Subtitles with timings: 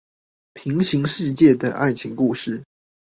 [0.53, 2.63] 平行世界的愛情故事